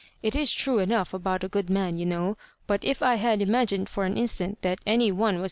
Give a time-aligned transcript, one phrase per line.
[0.23, 3.87] It is true enough about a good man, you know; but if I had imagined
[3.87, 5.39] for an instant that any one was